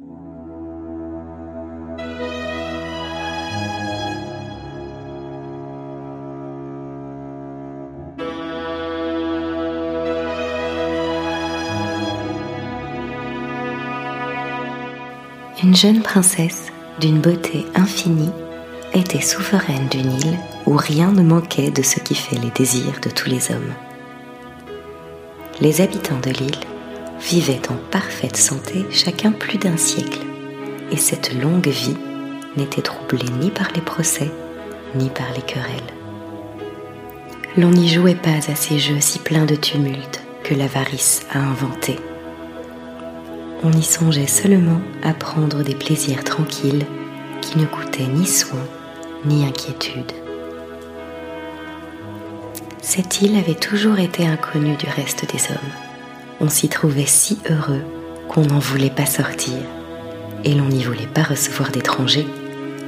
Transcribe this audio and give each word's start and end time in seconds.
Une 0.00 0.06
jeune 15.74 16.02
princesse 16.02 16.70
d'une 17.00 17.20
beauté 17.20 17.66
infinie 17.74 18.30
était 18.94 19.20
souveraine 19.20 19.88
d'une 19.90 20.12
île 20.12 20.38
où 20.66 20.76
rien 20.76 21.10
ne 21.10 21.22
manquait 21.22 21.72
de 21.72 21.82
ce 21.82 21.98
qui 21.98 22.14
fait 22.14 22.38
les 22.38 22.52
désirs 22.52 23.00
de 23.02 23.10
tous 23.10 23.28
les 23.28 23.50
hommes. 23.50 23.74
Les 25.60 25.80
habitants 25.80 26.20
de 26.20 26.30
l'île 26.30 26.67
vivaient 27.20 27.70
en 27.70 27.76
parfaite 27.90 28.36
santé 28.36 28.86
chacun 28.90 29.32
plus 29.32 29.58
d'un 29.58 29.76
siècle, 29.76 30.20
et 30.90 30.96
cette 30.96 31.34
longue 31.34 31.68
vie 31.68 31.96
n'était 32.56 32.82
troublée 32.82 33.30
ni 33.40 33.50
par 33.50 33.68
les 33.74 33.80
procès, 33.80 34.30
ni 34.94 35.08
par 35.10 35.26
les 35.34 35.42
querelles. 35.42 35.94
L'on 37.56 37.70
n'y 37.70 37.88
jouait 37.88 38.14
pas 38.14 38.50
à 38.50 38.54
ces 38.54 38.78
jeux 38.78 39.00
si 39.00 39.18
pleins 39.18 39.46
de 39.46 39.56
tumulte 39.56 40.22
que 40.44 40.54
l'avarice 40.54 41.22
a 41.32 41.38
inventés 41.38 41.98
on 43.64 43.72
y 43.72 43.82
songeait 43.82 44.26
seulement 44.26 44.80
à 45.02 45.12
prendre 45.12 45.62
des 45.62 45.74
plaisirs 45.74 46.22
tranquilles 46.22 46.86
qui 47.40 47.58
ne 47.58 47.66
coûtaient 47.66 48.06
ni 48.06 48.26
soin 48.26 48.64
ni 49.24 49.44
inquiétude. 49.44 50.12
Cette 52.80 53.20
île 53.20 53.36
avait 53.36 53.56
toujours 53.56 53.98
été 53.98 54.26
inconnue 54.26 54.76
du 54.76 54.86
reste 54.88 55.30
des 55.32 55.42
hommes. 55.50 55.87
On 56.40 56.48
s'y 56.48 56.68
trouvait 56.68 57.06
si 57.06 57.38
heureux 57.50 57.82
qu'on 58.28 58.42
n'en 58.42 58.60
voulait 58.60 58.90
pas 58.90 59.06
sortir, 59.06 59.56
et 60.44 60.54
l'on 60.54 60.66
n'y 60.66 60.84
voulait 60.84 61.06
pas 61.06 61.24
recevoir 61.24 61.72
d'étrangers, 61.72 62.28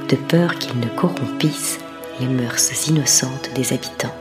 de 0.07 0.15
peur 0.15 0.55
qu'ils 0.55 0.79
ne 0.79 0.87
corrompissent 0.87 1.79
les 2.19 2.27
mœurs 2.27 2.87
innocentes 2.87 3.49
des 3.53 3.73
habitants. 3.73 4.15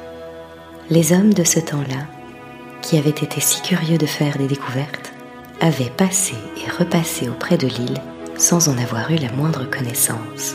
Les 0.89 1.13
hommes 1.13 1.33
de 1.33 1.45
ce 1.45 1.61
temps-là, 1.61 2.07
qui 2.83 2.99
avaient 2.99 3.11
été 3.11 3.41
si 3.41 3.63
curieux 3.63 3.99
de 3.99 4.07
faire 4.07 4.37
des 4.37 4.49
découvertes, 4.49 5.13
avait 5.61 5.91
passé 5.91 6.35
et 6.57 6.71
repassé 6.71 7.29
auprès 7.29 7.57
de 7.57 7.69
l'île 7.69 8.01
sans 8.37 8.69
en 8.69 8.79
avoir 8.79 9.11
eu 9.13 9.17
la 9.17 9.31
moindre 9.33 9.69
connaissance. 9.71 10.55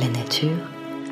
La 0.00 0.08
nature 0.08 0.48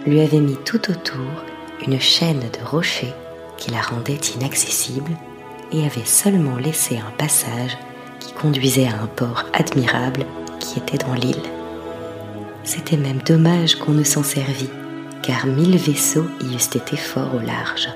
lui 0.07 0.21
avait 0.21 0.41
mis 0.41 0.57
tout 0.65 0.91
autour 0.91 1.45
une 1.87 2.01
chaîne 2.01 2.41
de 2.41 2.67
rochers 2.67 3.15
qui 3.57 3.71
la 3.71 3.83
rendait 3.83 4.15
inaccessible 4.15 5.13
et 5.75 5.85
avait 5.85 6.05
seulement 6.05 6.57
laissé 6.57 6.99
un 6.99 7.11
passage 7.19 7.77
qui 8.21 8.33
conduisait 8.33 8.87
à 8.87 9.03
un 9.03 9.07
port 9.07 9.45
admirable 9.53 10.25
qui 10.61 10.79
était 10.79 11.05
dans 11.05 11.15
l'île. 11.15 11.43
C'était 12.63 12.97
même 12.97 13.19
dommage 13.27 13.75
qu'on 13.75 13.93
ne 13.93 14.05
s'en 14.05 14.23
servît, 14.23 14.71
car 15.23 15.47
mille 15.47 15.77
vaisseaux 15.77 16.27
y 16.41 16.55
eussent 16.55 16.77
été 16.77 16.97
forts 16.97 17.35
au 17.35 17.45
large. 17.45 17.89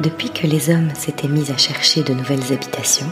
Depuis 0.00 0.30
que 0.30 0.46
les 0.46 0.70
hommes 0.70 0.90
s'étaient 0.94 1.28
mis 1.28 1.50
à 1.50 1.56
chercher 1.56 2.02
de 2.02 2.14
nouvelles 2.14 2.52
habitations 2.52 3.10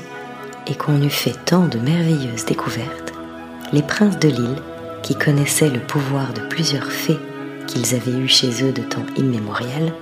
et 0.66 0.74
qu'on 0.74 1.02
eut 1.02 1.10
fait 1.10 1.36
tant 1.44 1.66
de 1.66 1.78
merveilleuses 1.78 2.46
découvertes, 2.46 3.12
les 3.72 3.82
princes 3.82 4.18
de 4.18 4.28
l'île, 4.28 4.62
qui 5.02 5.14
connaissaient 5.14 5.70
le 5.70 5.80
pouvoir 5.80 6.32
de 6.32 6.40
plusieurs 6.40 6.90
fées 6.90 7.18
qu'ils 7.66 7.94
avaient 7.94 8.18
eues 8.18 8.28
chez 8.28 8.64
eux 8.64 8.72
de 8.72 8.82
temps 8.82 9.06
immémorial, 9.16 9.92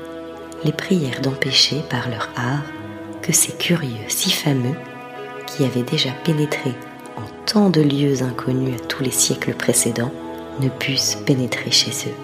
les 0.64 0.72
prièrent 0.72 1.20
d'empêcher 1.20 1.82
par 1.90 2.08
leur 2.08 2.30
art 2.36 2.64
que 3.22 3.32
ces 3.32 3.52
curieux 3.52 4.08
si 4.08 4.30
fameux, 4.30 4.76
qui 5.46 5.64
avaient 5.64 5.82
déjà 5.82 6.10
pénétré 6.24 6.72
en 7.16 7.44
tant 7.46 7.70
de 7.70 7.80
lieux 7.80 8.22
inconnus 8.22 8.80
à 8.80 8.86
tous 8.86 9.02
les 9.02 9.10
siècles 9.10 9.54
précédents, 9.54 10.12
ne 10.60 10.68
puissent 10.68 11.18
pénétrer 11.26 11.70
chez 11.70 11.90
eux. 12.08 12.14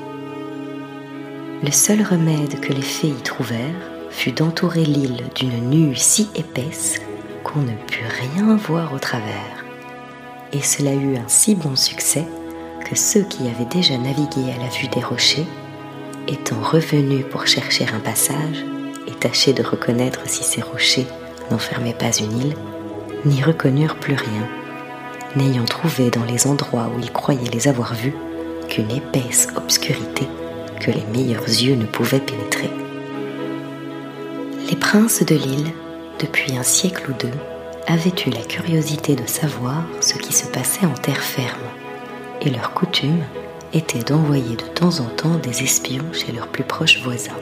Le 1.63 1.71
seul 1.71 2.03
remède 2.03 2.61
que 2.61 2.73
les 2.73 2.83
fées 2.83 3.09
y 3.09 3.23
trouvèrent 3.23 3.91
fut 4.11 4.33
d'entourer 4.33 4.85
l'île 4.85 5.25
d'une 5.35 5.71
nue 5.71 5.95
si 5.95 6.29
épaisse 6.35 7.01
qu'on 7.45 7.61
ne 7.61 7.77
put 7.87 8.05
rien 8.05 8.57
voir 8.57 8.93
au 8.93 8.99
travers. 8.99 9.65
Et 10.53 10.63
cela 10.63 10.95
eut 10.95 11.17
un 11.17 11.29
si 11.29 11.55
bon 11.55 11.77
succès 11.77 12.27
que 12.85 12.97
ceux 12.97 13.23
qui 13.23 13.43
avaient 13.49 13.71
déjà 13.71 13.97
navigué 13.99 14.53
à 14.53 14.63
la 14.63 14.69
vue 14.69 14.89
des 14.89 15.01
rochers, 15.01 15.47
étant 16.31 16.61
revenus 16.61 17.25
pour 17.31 17.47
chercher 17.47 17.87
un 17.93 17.99
passage 17.99 18.65
et 19.07 19.13
tâcher 19.13 19.53
de 19.53 19.63
reconnaître 19.63 20.21
si 20.27 20.45
ces 20.45 20.63
rochers 20.63 21.07
n'enfermaient 21.51 21.95
pas 21.95 22.13
une 22.13 22.39
île, 22.39 22.57
n'y 23.25 23.43
reconnurent 23.43 23.97
plus 23.97 24.15
rien, 24.15 24.49
n'ayant 25.37 25.65
trouvé 25.65 26.11
dans 26.11 26.25
les 26.25 26.47
endroits 26.47 26.91
où 26.95 27.01
ils 27.01 27.13
croyaient 27.13 27.51
les 27.51 27.69
avoir 27.69 27.95
vus 27.95 28.15
qu'une 28.69 28.91
épaisse 28.91 29.49
obscurité 29.57 30.27
que 30.81 30.91
les 30.91 31.05
meilleurs 31.13 31.47
yeux 31.47 31.75
ne 31.75 31.85
pouvaient 31.85 32.21
pénétrer. 32.21 32.71
Les 34.71 34.77
princes 34.77 35.25
de 35.25 35.35
l'île, 35.35 35.73
depuis 36.21 36.57
un 36.57 36.63
siècle 36.63 37.11
ou 37.11 37.15
deux, 37.15 37.37
avaient 37.87 38.15
eu 38.27 38.31
la 38.31 38.43
curiosité 38.43 39.17
de 39.17 39.27
savoir 39.27 39.85
ce 40.01 40.15
qui 40.15 40.33
se 40.33 40.47
passait 40.47 40.87
en 40.87 40.95
terre 40.95 41.23
ferme, 41.23 41.59
et 42.41 42.51
leur 42.51 42.73
coutume 42.73 43.25
était 43.73 44.03
d'envoyer 44.03 44.57
de 44.57 44.65
temps 44.75 45.01
en 45.01 45.07
temps 45.07 45.37
des 45.43 45.63
espions 45.63 46.13
chez 46.13 46.33
leurs 46.33 46.49
plus 46.49 46.65
proches 46.65 47.03
voisins. 47.03 47.39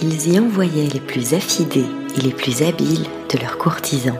Ils 0.00 0.32
y 0.32 0.38
envoyaient 0.38 0.88
les 0.92 1.00
plus 1.00 1.34
affidés 1.34 1.86
et 2.16 2.20
les 2.20 2.32
plus 2.32 2.62
habiles 2.62 3.06
de 3.32 3.38
leurs 3.38 3.58
courtisans, 3.58 4.18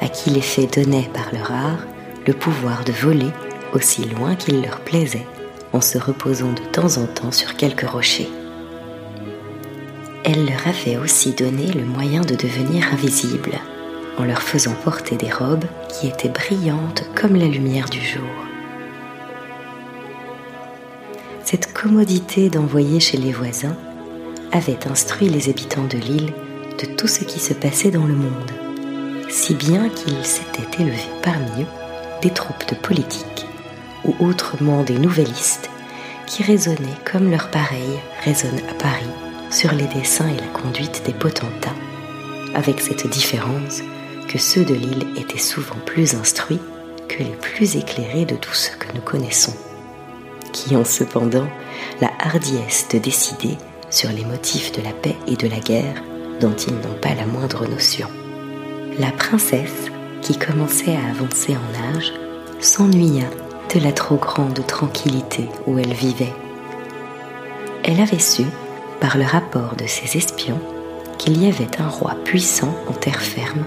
à 0.00 0.08
qui 0.08 0.30
les 0.30 0.40
fées 0.40 0.68
donnaient 0.68 1.10
par 1.12 1.32
leur 1.32 1.50
art 1.50 1.86
le 2.26 2.32
pouvoir 2.32 2.84
de 2.84 2.92
voler 2.92 3.30
aussi 3.74 4.04
loin 4.04 4.34
qu'il 4.34 4.62
leur 4.62 4.80
plaisait, 4.80 5.26
en 5.72 5.80
se 5.80 5.98
reposant 5.98 6.52
de 6.52 6.62
temps 6.72 6.98
en 6.98 7.06
temps 7.06 7.32
sur 7.32 7.56
quelques 7.56 7.88
rochers 7.88 8.30
elle 10.24 10.46
leur 10.46 10.66
avait 10.66 10.96
aussi 10.96 11.32
donné 11.32 11.66
le 11.66 11.84
moyen 11.84 12.20
de 12.20 12.34
devenir 12.34 12.92
invisibles, 12.92 13.58
en 14.18 14.24
leur 14.24 14.42
faisant 14.42 14.74
porter 14.84 15.16
des 15.16 15.30
robes 15.30 15.64
qui 15.88 16.08
étaient 16.08 16.28
brillantes 16.28 17.04
comme 17.14 17.36
la 17.36 17.46
lumière 17.46 17.88
du 17.88 18.00
jour. 18.00 18.49
Commodité 21.80 22.50
d'envoyer 22.50 23.00
chez 23.00 23.16
les 23.16 23.32
voisins 23.32 23.74
avait 24.52 24.86
instruit 24.86 25.30
les 25.30 25.48
habitants 25.48 25.86
de 25.86 25.96
l'île 25.96 26.34
de 26.78 26.84
tout 26.84 27.06
ce 27.06 27.24
qui 27.24 27.40
se 27.40 27.54
passait 27.54 27.90
dans 27.90 28.04
le 28.04 28.12
monde, 28.12 28.50
si 29.30 29.54
bien 29.54 29.88
qu'il 29.88 30.22
s'était 30.22 30.82
élevé 30.82 31.00
parmi 31.22 31.62
eux 31.62 31.66
des 32.20 32.28
troupes 32.28 32.68
de 32.68 32.74
politiques, 32.74 33.46
ou 34.04 34.14
autrement 34.20 34.82
des 34.82 34.98
nouvellistes, 34.98 35.70
qui 36.26 36.42
raisonnaient 36.42 37.00
comme 37.10 37.30
leurs 37.30 37.50
pareils 37.50 37.98
résonnent 38.24 38.60
à 38.70 38.74
Paris 38.74 39.06
sur 39.50 39.72
les 39.72 39.86
dessins 39.86 40.28
et 40.28 40.36
la 40.38 40.60
conduite 40.60 41.02
des 41.06 41.14
potentats, 41.14 41.74
avec 42.54 42.82
cette 42.82 43.08
différence 43.08 43.80
que 44.28 44.36
ceux 44.36 44.66
de 44.66 44.74
l'île 44.74 45.06
étaient 45.16 45.38
souvent 45.38 45.80
plus 45.86 46.14
instruits 46.14 46.60
que 47.08 47.20
les 47.20 47.36
plus 47.40 47.76
éclairés 47.76 48.26
de 48.26 48.36
tous 48.36 48.54
ceux 48.54 48.76
que 48.76 48.94
nous 48.94 49.00
connaissons, 49.00 49.54
qui 50.52 50.76
ont 50.76 50.84
cependant 50.84 51.46
la 52.00 52.10
hardiesse 52.18 52.86
de 52.92 52.98
décider 52.98 53.56
sur 53.90 54.10
les 54.10 54.24
motifs 54.24 54.72
de 54.72 54.82
la 54.82 54.92
paix 54.92 55.16
et 55.26 55.36
de 55.36 55.48
la 55.48 55.58
guerre 55.58 56.02
dont 56.40 56.54
ils 56.54 56.74
n'ont 56.74 56.98
pas 57.00 57.14
la 57.14 57.26
moindre 57.26 57.66
notion. 57.66 58.08
La 58.98 59.10
princesse, 59.10 59.86
qui 60.22 60.38
commençait 60.38 60.96
à 60.96 61.10
avancer 61.10 61.56
en 61.56 61.96
âge, 61.96 62.12
s'ennuya 62.60 63.24
de 63.74 63.80
la 63.80 63.92
trop 63.92 64.16
grande 64.16 64.66
tranquillité 64.66 65.48
où 65.66 65.78
elle 65.78 65.92
vivait. 65.92 66.32
Elle 67.84 68.00
avait 68.00 68.18
su 68.18 68.44
par 69.00 69.16
le 69.16 69.24
rapport 69.24 69.76
de 69.76 69.86
ses 69.86 70.18
espions 70.18 70.60
qu'il 71.18 71.42
y 71.42 71.48
avait 71.48 71.80
un 71.80 71.88
roi 71.88 72.14
puissant 72.24 72.74
en 72.88 72.92
terre 72.92 73.20
ferme, 73.20 73.64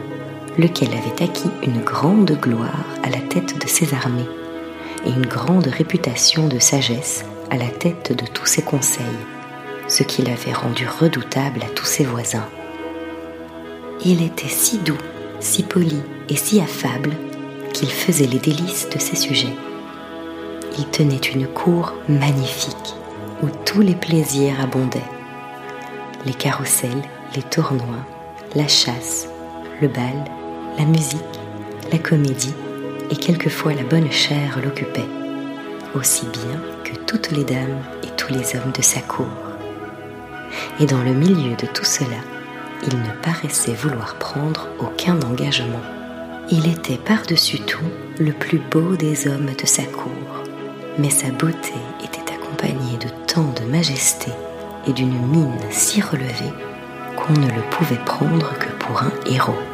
lequel 0.58 0.90
avait 0.90 1.24
acquis 1.24 1.50
une 1.64 1.82
grande 1.82 2.32
gloire 2.32 2.86
à 3.04 3.10
la 3.10 3.20
tête 3.20 3.62
de 3.62 3.68
ses 3.68 3.94
armées 3.94 4.28
et 5.06 5.10
une 5.10 5.26
grande 5.26 5.68
réputation 5.68 6.48
de 6.48 6.60
sagesse 6.60 7.26
à 7.50 7.58
la 7.58 7.68
tête 7.68 8.18
de 8.18 8.26
tous 8.26 8.46
ses 8.46 8.62
conseils, 8.62 9.06
ce 9.88 10.04
qui 10.04 10.22
l'avait 10.22 10.54
rendu 10.54 10.88
redoutable 10.88 11.62
à 11.64 11.70
tous 11.70 11.86
ses 11.86 12.06
voisins. 12.06 12.48
Il 14.06 14.24
était 14.24 14.50
si 14.50 14.80
doux, 14.80 14.98
si 15.40 15.64
poli 15.64 16.02
et 16.30 16.36
si 16.36 16.60
affable 16.60 17.12
qu'il 17.74 17.90
faisait 17.90 18.28
les 18.28 18.40
délices 18.40 18.90
de 18.90 19.00
ses 19.00 19.16
sujets. 19.16 19.56
Il 20.78 20.86
tenait 20.88 21.16
une 21.18 21.48
cour 21.48 21.94
magnifique 22.08 22.96
où 23.42 23.48
tous 23.66 23.82
les 23.82 23.96
plaisirs 23.96 24.62
abondaient 24.62 25.02
les 26.26 26.34
carrousels, 26.34 27.02
les 27.36 27.44
tournois, 27.44 28.06
la 28.56 28.68
chasse, 28.68 29.28
le 29.82 29.88
bal, 29.88 30.24
la 30.78 30.86
musique, 30.86 31.20
la 31.92 31.98
comédie 31.98 32.54
et 33.14 33.16
quelquefois 33.16 33.76
la 33.76 33.84
bonne 33.84 34.12
chair 34.12 34.60
l'occupaient, 34.64 35.10
aussi 35.94 36.26
bien 36.26 36.60
que 36.84 36.96
toutes 37.06 37.30
les 37.30 37.44
dames 37.44 37.84
et 38.04 38.10
tous 38.18 38.34
les 38.34 38.56
hommes 38.56 38.72
de 38.76 38.82
sa 38.82 39.02
cour. 39.02 39.28
Et 40.80 40.88
dans 40.88 41.04
le 41.04 41.14
milieu 41.14 41.56
de 41.56 41.68
tout 41.68 41.86
cela, 41.86 42.18
il 42.88 42.98
ne 42.98 43.22
paraissait 43.22 43.76
vouloir 43.76 44.16
prendre 44.16 44.68
aucun 44.80 45.22
engagement. 45.22 45.84
Il 46.50 46.68
était 46.68 46.98
par-dessus 46.98 47.60
tout 47.60 47.92
le 48.20 48.32
plus 48.32 48.58
beau 48.72 48.96
des 48.96 49.28
hommes 49.28 49.52
de 49.62 49.68
sa 49.68 49.84
cour, 49.84 50.44
mais 50.98 51.12
sa 51.12 51.30
beauté 51.30 51.74
était 52.04 52.34
accompagnée 52.34 52.98
de 52.98 53.10
tant 53.32 53.54
de 53.62 53.70
majesté 53.70 54.32
et 54.88 54.92
d'une 54.92 55.28
mine 55.28 55.60
si 55.70 56.02
relevée 56.02 56.54
qu'on 57.16 57.34
ne 57.34 57.48
le 57.48 57.62
pouvait 57.70 58.04
prendre 58.06 58.58
que 58.58 58.72
pour 58.84 59.04
un 59.04 59.12
héros. 59.28 59.73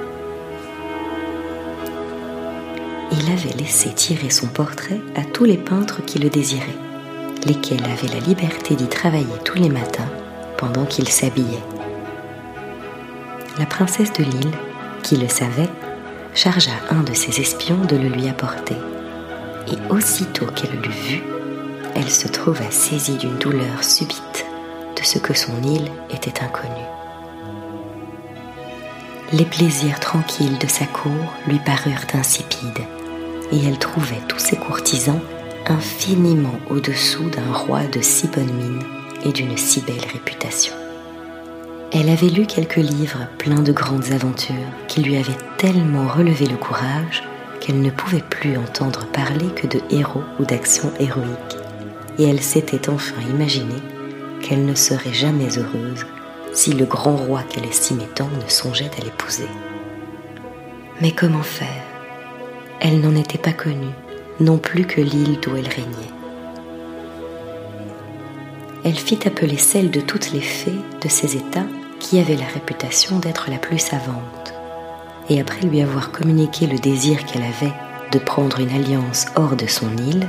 Il 3.12 3.32
avait 3.32 3.58
laissé 3.58 3.90
tirer 3.90 4.30
son 4.30 4.48
portrait 4.48 5.02
à 5.16 5.24
tous 5.24 5.46
les 5.46 5.58
peintres 5.58 6.06
qui 6.06 6.20
le 6.20 6.30
désiraient, 6.30 6.66
lesquels 7.46 7.84
avaient 7.84 8.14
la 8.14 8.26
liberté 8.26 8.76
d'y 8.76 8.88
travailler 8.88 9.26
tous 9.44 9.58
les 9.58 9.70
matins 9.70 10.10
pendant 10.58 10.86
qu'il 10.86 11.08
s'habillait. 11.08 11.64
La 13.58 13.66
princesse 13.66 14.14
de 14.14 14.24
l'île, 14.24 14.52
qui 15.04 15.18
le 15.18 15.28
savait, 15.28 15.70
chargea 16.36 16.72
un 16.92 17.02
de 17.02 17.14
ses 17.14 17.42
espions 17.42 17.84
de 17.86 17.96
le 17.96 18.10
lui 18.10 18.30
apporter. 18.30 18.76
Et 19.68 19.94
aussitôt 19.94 20.46
qu'elle 20.46 20.80
l'eut 20.82 20.90
vu, 20.90 21.24
elle 21.96 22.10
se 22.10 22.28
trouva 22.28 22.70
saisie 22.70 23.18
d'une 23.18 23.38
douleur 23.38 23.84
subite 23.84 24.46
de 24.96 25.04
ce 25.04 25.18
que 25.18 25.34
son 25.34 25.62
île 25.64 25.92
était 26.10 26.44
inconnue. 26.44 26.88
Les 29.32 29.46
plaisirs 29.46 30.00
tranquilles 30.00 30.58
de 30.58 30.68
sa 30.68 30.86
cour 30.86 31.34
lui 31.48 31.60
parurent 31.60 32.08
insipides, 32.14 32.86
et 33.52 33.66
elle 33.66 33.80
trouvait 33.80 34.22
tous 34.28 34.40
ses 34.40 34.56
courtisans 34.56 35.22
infiniment 35.68 36.60
au-dessous 36.70 37.30
d'un 37.30 37.54
roi 37.54 37.84
de 37.84 38.02
si 38.02 38.28
bonne 38.28 38.52
mine 38.54 38.84
et 39.24 39.32
d'une 39.32 39.58
si 39.58 39.82
belle 39.82 40.06
réputation. 40.12 40.74
Elle 41.92 42.10
avait 42.10 42.30
lu 42.30 42.46
quelques 42.46 42.76
livres 42.76 43.28
pleins 43.38 43.62
de 43.62 43.72
grandes 43.72 44.12
aventures 44.12 44.56
qui 44.88 45.02
lui 45.02 45.18
avaient 45.18 45.32
tellement 45.58 46.08
relevé 46.08 46.46
le 46.46 46.58
courage 46.58 47.24
qu'elle 47.60 47.82
ne 47.82 47.90
pouvait 47.90 48.24
plus 48.30 48.58
entendre 48.58 49.06
parler 49.08 49.48
que 49.56 49.68
de 49.68 49.82
héros 49.90 50.24
ou 50.40 50.46
d'actions 50.46 50.92
héroïques, 51.00 51.58
et 52.18 52.24
elle 52.26 52.42
s'était 52.42 52.90
enfin 52.90 53.20
imaginé 53.30 53.76
qu'elle 54.42 54.66
ne 54.66 54.76
serait 54.76 55.14
jamais 55.14 55.58
heureuse 55.58 56.06
si 56.54 56.74
le 56.74 56.86
grand 56.86 57.16
roi 57.16 57.42
qu'elle 57.44 57.66
estimait 57.66 58.10
tant 58.16 58.30
ne 58.44 58.50
songeait 58.50 58.92
à 59.00 59.04
l'épouser. 59.04 59.48
Mais 61.02 61.12
comment 61.12 61.44
faire? 61.44 61.89
Elle 62.82 63.02
n'en 63.02 63.16
était 63.16 63.38
pas 63.38 63.52
connue, 63.52 63.94
non 64.40 64.58
plus 64.58 64.86
que 64.86 65.02
l'île 65.02 65.40
d'où 65.42 65.56
elle 65.56 65.68
régnait. 65.68 66.14
Elle 68.86 68.96
fit 68.96 69.20
appeler 69.26 69.58
celle 69.58 69.92
de 69.92 70.00
toutes 70.00 70.32
les 70.32 70.42
fées 70.42 70.80
de 71.02 71.10
ces 71.10 71.36
États 71.36 71.68
qui 72.00 72.20
avait 72.20 72.38
la 72.38 72.46
réputation 72.46 73.20
d'être 73.20 73.50
la 73.50 73.58
plus 73.58 73.80
savante. 73.80 74.54
Et 75.30 75.42
après 75.42 75.68
lui 75.68 75.82
avoir 75.82 76.12
communiqué 76.12 76.66
le 76.68 76.80
désir 76.80 77.26
qu'elle 77.26 77.44
avait 77.44 77.74
de 78.12 78.20
prendre 78.20 78.60
une 78.60 78.72
alliance 78.72 79.28
hors 79.36 79.56
de 79.56 79.68
son 79.68 79.96
île, 79.98 80.28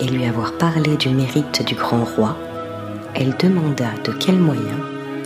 et 0.00 0.06
lui 0.06 0.26
avoir 0.26 0.52
parlé 0.58 0.96
du 0.96 1.08
mérite 1.08 1.66
du 1.66 1.74
grand 1.74 2.04
roi, 2.04 2.36
elle 3.14 3.34
demanda 3.36 3.90
de 4.04 4.12
quels 4.12 4.38
moyens 4.38 4.78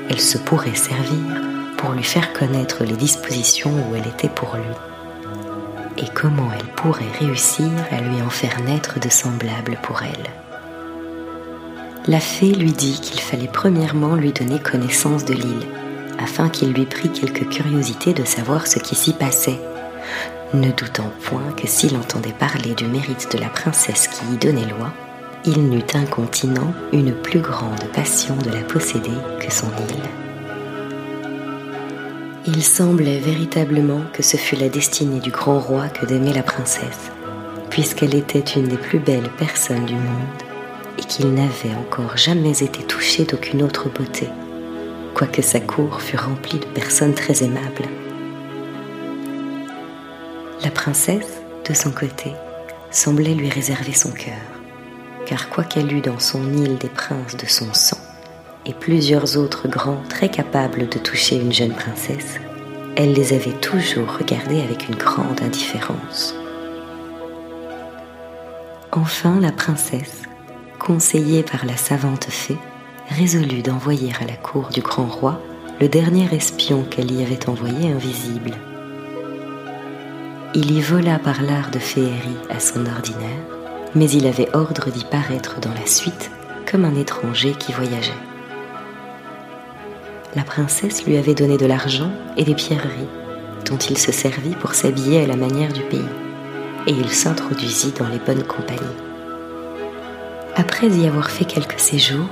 elle 0.09 0.21
se 0.21 0.39
pourrait 0.39 0.75
servir 0.75 1.19
pour 1.77 1.91
lui 1.93 2.03
faire 2.03 2.33
connaître 2.33 2.85
les 2.85 2.97
dispositions 2.97 3.73
où 3.73 3.97
elle 3.97 4.07
était 4.07 4.29
pour 4.29 4.55
lui, 4.55 4.92
et 5.99 6.09
comment 6.15 6.51
elle 6.53 6.67
pourrait 6.75 7.05
réussir 7.21 7.71
à 7.91 8.01
lui 8.01 8.23
en 8.23 8.31
faire 8.31 8.61
naître 8.63 9.01
de 9.01 9.09
semblables 9.09 9.79
pour 9.83 10.03
elle. 10.03 10.31
La 12.09 12.21
fée 12.21 12.53
lui 12.53 12.73
dit 12.73 13.01
qu'il 13.01 13.21
fallait 13.21 13.51
premièrement 13.53 14.17
lui 14.17 14.33
donner 14.33 14.59
connaissance 14.59 15.25
de 15.25 15.35
l'île, 15.35 15.67
afin 16.19 16.49
qu'il 16.49 16.73
lui 16.73 16.87
prît 16.87 17.11
quelque 17.11 17.45
curiosité 17.45 18.13
de 18.13 18.25
savoir 18.25 18.67
ce 18.67 18.79
qui 18.79 18.95
s'y 18.95 19.13
passait, 19.13 19.61
ne 20.55 20.71
doutant 20.73 21.11
point 21.23 21.53
que 21.57 21.67
s'il 21.67 21.97
entendait 21.97 22.33
parler 22.33 22.75
du 22.75 22.87
mérite 22.87 23.33
de 23.33 23.39
la 23.39 23.49
princesse 23.49 24.09
qui 24.09 24.35
y 24.35 24.37
donnait 24.37 24.69
loi, 24.69 24.93
il 25.45 25.69
n'eut 25.69 25.87
incontinent 25.95 26.75
une 26.93 27.15
plus 27.15 27.41
grande 27.41 27.85
passion 27.95 28.37
de 28.37 28.51
la 28.51 28.63
posséder 28.63 29.11
que 29.41 29.53
son 29.53 29.69
île. 29.89 30.22
Il 32.47 32.63
semblait 32.63 33.19
véritablement 33.19 34.03
que 34.13 34.23
ce 34.23 34.37
fut 34.37 34.57
la 34.57 34.69
destinée 34.69 35.21
du 35.21 35.31
grand 35.31 35.61
roi 35.61 35.89
que 35.89 36.07
d'aimer 36.07 36.33
la 36.33 36.43
princesse, 36.43 37.11
puisqu'elle 37.71 38.15
était 38.15 38.41
une 38.41 38.69
des 38.69 38.77
plus 38.77 38.99
belles 38.99 39.31
personnes 39.39 39.87
du 39.87 39.95
monde 39.95 40.43
et 40.99 41.03
qu'il 41.03 41.33
n'avait 41.33 41.75
encore 41.79 42.17
jamais 42.17 42.63
été 42.63 42.83
touché 42.83 43.25
d'aucune 43.25 43.63
autre 43.63 43.89
beauté, 43.89 44.29
quoique 45.15 45.43
sa 45.43 45.61
cour 45.61 46.01
fût 46.01 46.17
remplie 46.17 46.59
de 46.59 46.67
personnes 46.67 47.15
très 47.15 47.45
aimables. 47.45 47.89
La 50.65 50.71
princesse, 50.71 51.41
de 51.69 51.75
son 51.75 51.91
côté, 51.91 52.33
semblait 52.91 53.35
lui 53.35 53.49
réserver 53.49 53.93
son 53.93 54.11
cœur 54.11 54.35
car 55.27 55.49
quoiqu'elle 55.49 55.93
eût 55.93 56.01
dans 56.01 56.19
son 56.19 56.53
île 56.53 56.79
des 56.79 56.89
princes 56.89 57.37
de 57.37 57.47
son 57.47 57.73
sang, 57.73 57.99
et 58.67 58.73
plusieurs 58.73 59.37
autres 59.37 59.69
grands 59.69 60.03
très 60.09 60.29
capables 60.29 60.89
de 60.89 60.99
toucher 60.99 61.37
une 61.37 61.53
jeune 61.53 61.73
princesse, 61.73 62.39
elle 62.97 63.13
les 63.13 63.33
avait 63.33 63.59
toujours 63.61 64.19
regardés 64.19 64.61
avec 64.61 64.89
une 64.89 64.95
grande 64.95 65.41
indifférence. 65.43 66.35
Enfin, 68.93 69.41
la 69.41 69.53
princesse, 69.53 70.23
conseillée 70.79 71.43
par 71.43 71.65
la 71.65 71.77
savante 71.77 72.25
fée, 72.25 72.59
résolut 73.09 73.63
d'envoyer 73.63 74.13
à 74.21 74.27
la 74.27 74.37
cour 74.37 74.69
du 74.69 74.81
grand 74.81 75.07
roi 75.07 75.41
le 75.81 75.89
dernier 75.89 76.29
espion 76.33 76.85
qu'elle 76.85 77.11
y 77.11 77.23
avait 77.23 77.49
envoyé 77.49 77.91
invisible. 77.91 78.53
Il 80.55 80.71
y 80.71 80.83
vola 80.83 81.19
par 81.19 81.43
l'art 81.43 81.71
de 81.71 81.79
féerie 81.79 82.37
à 82.51 82.61
son 82.61 82.85
ordinaire, 82.85 83.47
mais 83.95 84.11
il 84.11 84.27
avait 84.27 84.55
ordre 84.55 84.91
d'y 84.91 85.05
paraître 85.05 85.61
dans 85.61 85.73
la 85.73 85.87
suite 85.87 86.31
comme 86.71 86.85
un 86.85 86.95
étranger 86.95 87.55
qui 87.59 87.73
voyageait. 87.73 88.13
La 90.35 90.45
princesse 90.45 91.05
lui 91.05 91.19
avait 91.19 91.35
donné 91.35 91.59
de 91.59 91.67
l'argent 91.67 92.11
et 92.39 92.45
des 92.45 92.55
pierreries, 92.55 93.09
dont 93.67 93.77
il 93.77 93.99
se 93.99 94.13
servit 94.13 94.55
pour 94.61 94.75
s'habiller 94.75 95.23
à 95.23 95.27
la 95.27 95.37
manière 95.37 95.73
du 95.73 95.83
pays, 95.83 96.01
et 96.87 96.93
il 96.93 97.11
s'introduisit 97.11 97.93
dans 97.99 98.09
les 98.09 98.19
bonnes 98.19 98.45
compagnies. 98.45 98.81
Après 100.57 100.89
y 100.89 101.07
avoir 101.07 101.31
fait 101.31 101.45
quelques 101.45 101.81
séjours, 101.81 102.29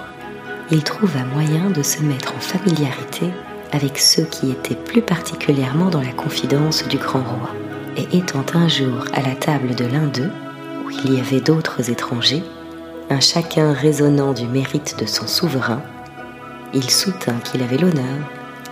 il 0.70 0.82
trouva 0.82 1.24
moyen 1.24 1.68
de 1.70 1.82
se 1.82 2.02
mettre 2.02 2.34
en 2.34 2.40
familiarité 2.40 3.26
avec 3.72 3.98
ceux 3.98 4.24
qui 4.24 4.50
étaient 4.50 4.74
plus 4.76 5.02
particulièrement 5.02 5.90
dans 5.90 6.00
la 6.00 6.12
confidence 6.12 6.86
du 6.88 6.96
grand 6.96 7.22
roi. 7.22 7.50
Et 7.96 8.16
étant 8.16 8.44
un 8.54 8.68
jour 8.68 9.04
à 9.12 9.20
la 9.20 9.34
table 9.34 9.74
de 9.74 9.84
l'un 9.84 10.06
d'eux, 10.06 10.30
il 11.04 11.14
y 11.14 11.20
avait 11.20 11.40
d'autres 11.40 11.90
étrangers, 11.90 12.42
un 13.10 13.20
chacun 13.20 13.72
raisonnant 13.72 14.32
du 14.32 14.46
mérite 14.46 14.96
de 14.98 15.06
son 15.06 15.26
souverain, 15.26 15.82
il 16.72 16.88
soutint 16.90 17.38
qu'il 17.40 17.62
avait 17.62 17.78
l'honneur 17.78 18.18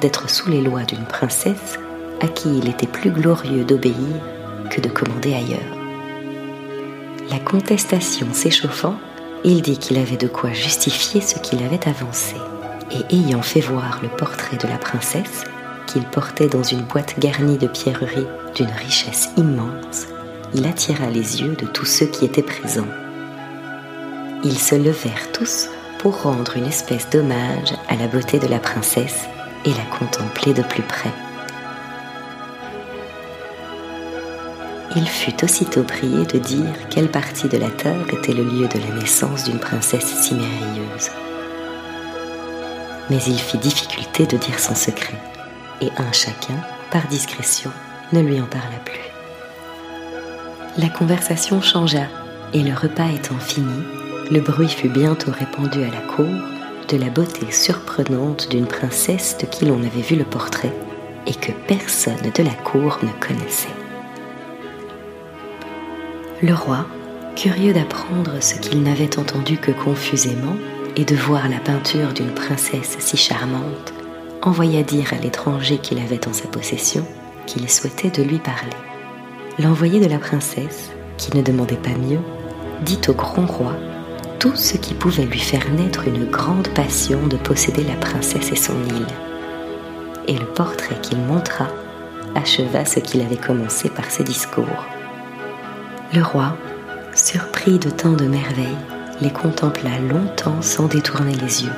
d'être 0.00 0.30
sous 0.30 0.50
les 0.50 0.60
lois 0.60 0.84
d'une 0.84 1.04
princesse 1.04 1.78
à 2.20 2.28
qui 2.28 2.58
il 2.58 2.68
était 2.68 2.86
plus 2.86 3.10
glorieux 3.10 3.64
d'obéir 3.64 3.94
que 4.70 4.80
de 4.80 4.88
commander 4.88 5.34
ailleurs. 5.34 5.76
La 7.30 7.38
contestation 7.38 8.26
s'échauffant, 8.32 8.96
il 9.44 9.62
dit 9.62 9.78
qu'il 9.78 9.98
avait 9.98 10.16
de 10.16 10.28
quoi 10.28 10.52
justifier 10.52 11.20
ce 11.20 11.38
qu'il 11.38 11.62
avait 11.62 11.88
avancé, 11.88 12.36
et 12.90 13.14
ayant 13.14 13.42
fait 13.42 13.60
voir 13.60 14.00
le 14.02 14.08
portrait 14.08 14.56
de 14.56 14.66
la 14.66 14.78
princesse, 14.78 15.44
qu'il 15.86 16.04
portait 16.04 16.48
dans 16.48 16.62
une 16.62 16.82
boîte 16.82 17.18
garnie 17.18 17.58
de 17.58 17.66
pierreries 17.66 18.26
d'une 18.54 18.70
richesse 18.70 19.30
immense, 19.36 20.06
il 20.54 20.66
attira 20.66 21.10
les 21.10 21.40
yeux 21.40 21.54
de 21.54 21.66
tous 21.66 21.84
ceux 21.84 22.06
qui 22.06 22.24
étaient 22.24 22.42
présents. 22.42 22.88
Ils 24.44 24.58
se 24.58 24.74
levèrent 24.74 25.32
tous 25.32 25.68
pour 25.98 26.22
rendre 26.22 26.56
une 26.56 26.66
espèce 26.66 27.10
d'hommage 27.10 27.74
à 27.88 27.96
la 27.96 28.06
beauté 28.06 28.38
de 28.38 28.46
la 28.46 28.58
princesse 28.58 29.28
et 29.64 29.70
la 29.70 29.84
contempler 29.98 30.54
de 30.54 30.62
plus 30.62 30.82
près. 30.82 31.12
Il 34.96 35.06
fut 35.06 35.44
aussitôt 35.44 35.82
prié 35.82 36.24
de 36.24 36.38
dire 36.38 36.88
quelle 36.88 37.10
partie 37.10 37.48
de 37.48 37.58
la 37.58 37.70
terre 37.70 38.06
était 38.12 38.32
le 38.32 38.44
lieu 38.44 38.68
de 38.68 38.78
la 38.78 39.00
naissance 39.00 39.44
d'une 39.44 39.58
princesse 39.58 40.06
si 40.22 40.34
merveilleuse. 40.34 41.10
Mais 43.10 43.22
il 43.26 43.38
fit 43.38 43.58
difficulté 43.58 44.26
de 44.26 44.36
dire 44.36 44.58
son 44.58 44.74
secret, 44.74 45.18
et 45.80 45.90
un 45.98 46.12
chacun, 46.12 46.60
par 46.90 47.06
discrétion, 47.08 47.70
ne 48.12 48.20
lui 48.20 48.40
en 48.40 48.46
parla 48.46 48.78
plus. 48.84 48.98
La 50.78 50.88
conversation 50.88 51.60
changea, 51.60 52.06
et 52.54 52.62
le 52.62 52.74
repas 52.74 53.08
étant 53.08 53.38
fini, 53.38 53.84
le 54.30 54.40
bruit 54.40 54.68
fut 54.68 54.88
bientôt 54.88 55.30
répandu 55.30 55.82
à 55.82 55.90
la 55.90 56.00
cour 56.00 56.26
de 56.88 56.96
la 56.96 57.10
beauté 57.10 57.50
surprenante 57.50 58.50
d'une 58.50 58.66
princesse 58.66 59.36
de 59.38 59.46
qui 59.46 59.64
l'on 59.64 59.78
avait 59.78 60.02
vu 60.02 60.16
le 60.16 60.24
portrait 60.24 60.72
et 61.26 61.34
que 61.34 61.52
personne 61.66 62.30
de 62.34 62.42
la 62.42 62.52
cour 62.52 62.98
ne 63.02 63.26
connaissait. 63.26 63.68
Le 66.42 66.54
roi, 66.54 66.86
curieux 67.36 67.72
d'apprendre 67.72 68.40
ce 68.40 68.54
qu'il 68.54 68.82
n'avait 68.82 69.18
entendu 69.18 69.56
que 69.56 69.72
confusément 69.72 70.56
et 70.96 71.04
de 71.04 71.16
voir 71.16 71.48
la 71.48 71.58
peinture 71.58 72.12
d'une 72.12 72.34
princesse 72.34 72.96
si 72.98 73.16
charmante, 73.16 73.94
envoya 74.42 74.82
dire 74.82 75.12
à 75.12 75.22
l'étranger 75.22 75.78
qu'il 75.78 75.98
avait 75.98 76.28
en 76.28 76.32
sa 76.32 76.48
possession 76.48 77.04
qu'il 77.46 77.68
souhaitait 77.68 78.10
de 78.10 78.22
lui 78.22 78.38
parler. 78.38 78.76
l'envoyé 79.58 80.00
de 80.00 80.06
la 80.06 80.18
princesse, 80.18 80.90
qui 81.16 81.36
ne 81.36 81.42
demandait 81.42 81.76
pas 81.76 81.96
mieux, 81.98 82.20
dit 82.82 83.00
au 83.08 83.12
grand 83.12 83.46
roi 83.46 83.72
tout 84.38 84.54
ce 84.54 84.76
qui 84.76 84.94
pouvait 84.94 85.24
lui 85.24 85.38
faire 85.38 85.70
naître 85.72 86.06
une 86.06 86.24
grande 86.26 86.68
passion 86.68 87.26
de 87.26 87.36
posséder 87.36 87.82
la 87.84 87.96
princesse 87.96 88.52
et 88.52 88.56
son 88.56 88.80
île. 88.84 89.06
Et 90.26 90.38
le 90.38 90.46
portrait 90.46 91.00
qu'il 91.02 91.18
montra 91.18 91.68
acheva 92.34 92.84
ce 92.84 93.00
qu'il 93.00 93.20
avait 93.22 93.36
commencé 93.36 93.88
par 93.88 94.10
ses 94.10 94.24
discours. 94.24 94.86
Le 96.14 96.22
roi, 96.22 96.56
surpris 97.14 97.78
de 97.78 97.90
tant 97.90 98.12
de 98.12 98.26
merveilles, 98.26 98.78
les 99.20 99.30
contempla 99.30 99.98
longtemps 99.98 100.62
sans 100.62 100.86
détourner 100.86 101.34
les 101.34 101.64
yeux, 101.64 101.72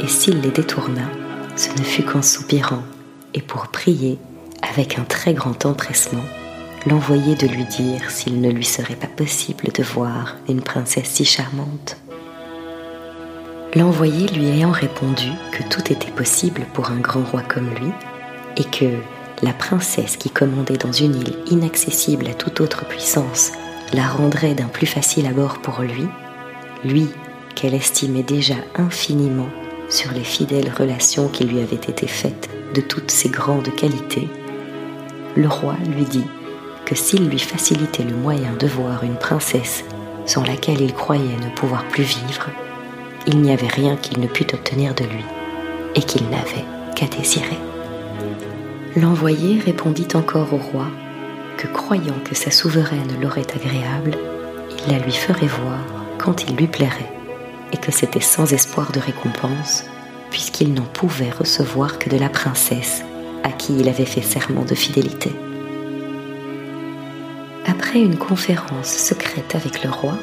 et 0.00 0.08
s'il 0.08 0.40
les 0.40 0.50
détourna, 0.50 1.08
ce 1.56 1.70
ne 1.70 1.84
fut 1.84 2.02
qu'en 2.02 2.22
soupirant, 2.22 2.82
et 3.32 3.40
pour 3.40 3.68
prier, 3.68 4.18
avec 4.62 4.98
un 4.98 5.04
très 5.04 5.32
grand 5.32 5.64
empressement, 5.64 6.24
l'envoyer 6.86 7.34
de 7.34 7.46
lui 7.46 7.64
dire 7.64 8.10
s'il 8.10 8.40
ne 8.40 8.50
lui 8.50 8.64
serait 8.64 8.96
pas 8.96 9.06
possible 9.06 9.68
de 9.72 9.82
voir 9.82 10.36
une 10.48 10.60
princesse 10.60 11.08
si 11.08 11.24
charmante. 11.24 11.96
L'envoyé 13.74 14.28
lui 14.28 14.46
ayant 14.46 14.70
répondu 14.70 15.30
que 15.52 15.62
tout 15.64 15.90
était 15.90 16.12
possible 16.12 16.66
pour 16.74 16.90
un 16.90 17.00
grand 17.00 17.24
roi 17.24 17.42
comme 17.42 17.70
lui, 17.70 17.90
et 18.56 18.64
que 18.64 18.86
la 19.42 19.52
princesse 19.52 20.16
qui 20.16 20.30
commandait 20.30 20.76
dans 20.76 20.92
une 20.92 21.16
île 21.16 21.36
inaccessible 21.50 22.28
à 22.28 22.34
toute 22.34 22.60
autre 22.60 22.86
puissance 22.86 23.50
la 23.92 24.06
rendrait 24.06 24.54
d'un 24.54 24.68
plus 24.68 24.86
facile 24.86 25.26
abord 25.26 25.58
pour 25.58 25.82
lui, 25.82 26.06
lui 26.84 27.08
qu'elle 27.54 27.74
estimait 27.74 28.22
déjà 28.22 28.54
infiniment 28.76 29.48
sur 29.88 30.12
les 30.12 30.24
fidèles 30.24 30.72
relations 30.76 31.28
qui 31.28 31.44
lui 31.44 31.60
avaient 31.60 31.74
été 31.76 32.06
faites 32.06 32.48
de 32.74 32.80
toutes 32.80 33.10
ses 33.10 33.28
grandes 33.28 33.74
qualités, 33.74 34.28
le 35.36 35.48
roi 35.48 35.76
lui 35.96 36.04
dit 36.04 36.24
que 36.84 36.94
s'il 36.94 37.28
lui 37.28 37.38
facilitait 37.38 38.04
le 38.04 38.16
moyen 38.16 38.52
de 38.58 38.66
voir 38.66 39.04
une 39.04 39.16
princesse 39.16 39.84
sans 40.26 40.42
laquelle 40.42 40.80
il 40.80 40.94
croyait 40.94 41.36
ne 41.36 41.54
pouvoir 41.54 41.84
plus 41.88 42.04
vivre, 42.04 42.48
il 43.26 43.40
n'y 43.40 43.52
avait 43.52 43.68
rien 43.68 43.96
qu'il 43.96 44.20
ne 44.20 44.26
pût 44.26 44.54
obtenir 44.54 44.94
de 44.94 45.04
lui, 45.04 45.24
et 45.94 46.02
qu'il 46.02 46.28
n'avait 46.28 46.64
qu'à 46.94 47.06
désirer. 47.06 47.58
L'envoyé 48.96 49.60
répondit 49.60 50.08
encore 50.14 50.52
au 50.52 50.58
roi 50.58 50.86
que 51.56 51.66
croyant 51.66 52.18
que 52.24 52.34
sa 52.34 52.50
souveraine 52.50 53.20
l'aurait 53.20 53.46
agréable, 53.54 54.16
il 54.86 54.92
la 54.92 54.98
lui 54.98 55.12
ferait 55.12 55.46
voir 55.46 55.78
quand 56.18 56.44
il 56.44 56.56
lui 56.56 56.66
plairait, 56.66 57.12
et 57.72 57.76
que 57.76 57.92
c'était 57.92 58.20
sans 58.20 58.52
espoir 58.52 58.92
de 58.92 59.00
récompense, 59.00 59.84
puisqu'il 60.30 60.74
n'en 60.74 60.82
pouvait 60.82 61.30
recevoir 61.30 61.98
que 61.98 62.10
de 62.10 62.16
la 62.16 62.28
princesse 62.28 63.02
à 63.42 63.50
qui 63.50 63.78
il 63.78 63.88
avait 63.88 64.04
fait 64.06 64.22
serment 64.22 64.64
de 64.64 64.74
fidélité. 64.74 65.30
Après 67.86 68.00
une 68.00 68.16
conférence 68.16 68.88
secrète 68.88 69.54
avec 69.54 69.84
le 69.84 69.90
roi, 69.90 70.14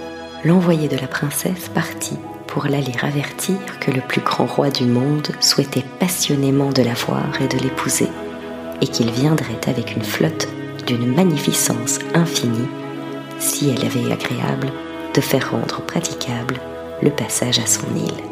l'envoyé 0.43 0.87
de 0.87 0.97
la 0.97 1.05
princesse 1.05 1.69
partit 1.69 2.17
pour 2.47 2.65
l'aller 2.65 2.95
avertir 3.03 3.55
que 3.79 3.91
le 3.91 4.01
plus 4.01 4.19
grand 4.19 4.47
roi 4.47 4.71
du 4.71 4.85
monde 4.85 5.27
souhaitait 5.39 5.85
passionnément 5.99 6.71
de 6.71 6.81
la 6.81 6.95
voir 6.95 7.39
et 7.39 7.47
de 7.47 7.59
l'épouser, 7.59 8.07
et 8.81 8.87
qu'il 8.87 9.11
viendrait 9.11 9.61
avec 9.67 9.95
une 9.95 10.03
flotte 10.03 10.47
d'une 10.87 11.13
magnificence 11.13 11.99
infinie, 12.15 12.67
si 13.37 13.69
elle 13.69 13.85
avait 13.85 14.11
agréable 14.11 14.71
de 15.13 15.21
faire 15.21 15.51
rendre 15.51 15.81
praticable 15.83 16.59
le 17.03 17.11
passage 17.11 17.59
à 17.59 17.67
son 17.67 17.85
île. 17.95 18.23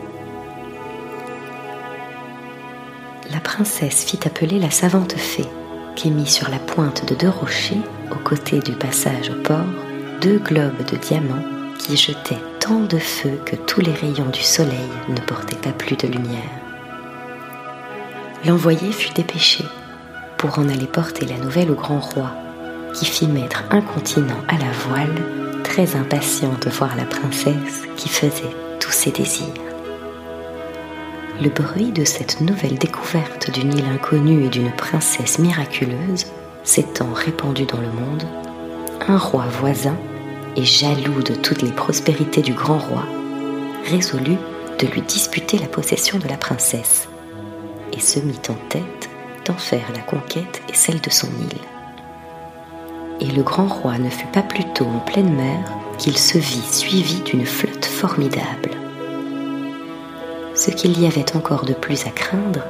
La 3.31 3.39
princesse 3.39 4.05
fit 4.05 4.19
appeler 4.25 4.57
la 4.57 4.71
savante 4.71 5.13
fée, 5.13 5.45
qui 5.95 6.11
mit 6.11 6.27
sur 6.27 6.49
la 6.49 6.59
pointe 6.59 7.07
de 7.07 7.15
deux 7.15 7.29
rochers, 7.29 7.81
aux 8.11 8.23
côtés 8.23 8.59
du 8.59 8.73
passage 8.73 9.29
au 9.29 9.41
port, 9.43 9.65
deux 10.21 10.39
globes 10.39 10.85
de 10.91 10.97
diamants 10.97 11.43
qui 11.77 11.97
jetaient 11.97 12.41
tant 12.59 12.79
de 12.79 12.97
feu 12.97 13.39
que 13.45 13.55
tous 13.55 13.81
les 13.81 13.93
rayons 13.93 14.29
du 14.29 14.41
soleil 14.41 14.89
ne 15.07 15.19
portaient 15.21 15.55
pas 15.55 15.71
plus 15.71 15.95
de 15.95 16.07
lumière. 16.07 16.49
L'envoyé 18.45 18.91
fut 18.91 19.13
dépêché 19.13 19.65
pour 20.37 20.59
en 20.59 20.69
aller 20.69 20.87
porter 20.87 21.25
la 21.25 21.37
nouvelle 21.37 21.71
au 21.71 21.75
grand 21.75 21.99
roi, 21.99 22.31
qui 22.93 23.05
fit 23.05 23.27
mettre 23.27 23.63
un 23.71 23.81
continent 23.81 24.41
à 24.47 24.53
la 24.53 24.71
voile, 24.87 25.15
très 25.63 25.95
impatient 25.95 26.53
de 26.63 26.69
voir 26.69 26.95
la 26.95 27.05
princesse 27.05 27.83
qui 27.97 28.09
faisait 28.09 28.55
tous 28.79 28.91
ses 28.91 29.11
désirs. 29.11 29.68
Le 31.41 31.47
bruit 31.49 31.93
de 31.93 32.03
cette 32.03 32.41
nouvelle 32.41 32.77
découverte 32.77 33.49
d'une 33.49 33.71
île 33.71 33.85
inconnue 33.85 34.43
et 34.43 34.49
d'une 34.49 34.71
princesse 34.71 35.39
miraculeuse 35.39 36.25
s'étant 36.65 37.13
répandu 37.13 37.65
dans 37.65 37.79
le 37.79 37.87
monde, 37.87 38.25
un 39.07 39.17
roi 39.17 39.45
voisin, 39.47 39.95
et 40.57 40.65
jaloux 40.65 41.23
de 41.23 41.33
toutes 41.35 41.61
les 41.61 41.71
prospérités 41.71 42.41
du 42.41 42.51
grand 42.51 42.79
roi, 42.79 43.05
résolut 43.89 44.35
de 44.79 44.87
lui 44.87 45.01
disputer 45.01 45.57
la 45.57 45.67
possession 45.67 46.19
de 46.19 46.27
la 46.27 46.35
princesse, 46.35 47.07
et 47.93 48.01
se 48.01 48.19
mit 48.19 48.41
en 48.49 48.55
tête 48.67 49.09
d'en 49.45 49.57
faire 49.57 49.89
la 49.95 50.01
conquête 50.01 50.61
et 50.67 50.73
celle 50.73 50.99
de 50.99 51.09
son 51.09 51.27
île. 51.27 51.61
Et 53.21 53.31
le 53.33 53.43
grand 53.43 53.67
roi 53.67 53.97
ne 53.97 54.09
fut 54.09 54.27
pas 54.27 54.43
plus 54.43 54.65
tôt 54.73 54.87
en 54.87 54.99
pleine 54.99 55.33
mer 55.33 55.71
qu'il 55.97 56.17
se 56.17 56.37
vit 56.37 56.67
suivi 56.69 57.21
d'une 57.21 57.45
flotte 57.45 57.85
formidable. 57.85 58.88
Ce 60.59 60.71
qu'il 60.71 60.99
y 61.01 61.07
avait 61.07 61.37
encore 61.37 61.63
de 61.63 61.71
plus 61.71 62.05
à 62.05 62.09
craindre, 62.09 62.65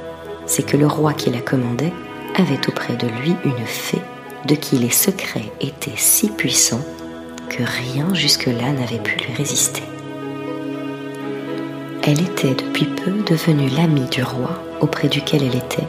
c'est 0.46 0.62
que 0.62 0.77
le 0.77 0.86
roi 0.86 1.13
qui 1.13 1.31
la 1.31 1.41
commandait 1.41 1.91
avait 2.36 2.67
auprès 2.67 2.96
de 2.96 3.08
lui 3.08 3.36
une 3.43 3.65
fée 3.65 4.01
de 4.46 4.53
qui 4.53 4.77
les 4.77 4.91
secrets 4.91 5.51
étaient 5.60 5.98
si 5.98 6.29
puissants 6.29 6.86
que 7.50 7.63
rien 7.63 8.13
jusque-là 8.13 8.74
n'avait 8.74 9.00
pu 9.00 9.17
lui 9.17 9.34
résister. 9.34 9.81
Elle 12.03 12.22
était 12.22 12.53
depuis 12.53 12.86
peu 12.86 13.24
devenue 13.25 13.69
l'amie 13.69 14.10
du 14.10 14.22
roi 14.22 14.62
auprès 14.81 15.08
duquel 15.08 15.41
elle 15.41 15.58
était, 15.58 15.88